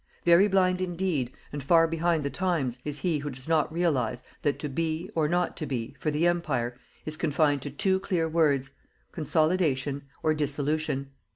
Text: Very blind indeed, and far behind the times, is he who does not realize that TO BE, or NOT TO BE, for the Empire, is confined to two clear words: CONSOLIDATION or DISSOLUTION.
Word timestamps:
Very 0.25 0.47
blind 0.47 0.81
indeed, 0.81 1.31
and 1.53 1.61
far 1.61 1.87
behind 1.87 2.23
the 2.23 2.31
times, 2.31 2.79
is 2.83 2.97
he 2.97 3.19
who 3.19 3.29
does 3.29 3.47
not 3.47 3.71
realize 3.71 4.23
that 4.41 4.57
TO 4.57 4.67
BE, 4.67 5.11
or 5.13 5.27
NOT 5.27 5.55
TO 5.55 5.67
BE, 5.67 5.93
for 5.99 6.09
the 6.09 6.25
Empire, 6.25 6.75
is 7.05 7.15
confined 7.15 7.61
to 7.61 7.69
two 7.69 7.99
clear 7.99 8.27
words: 8.27 8.71
CONSOLIDATION 9.11 10.01
or 10.23 10.33
DISSOLUTION. 10.33 11.11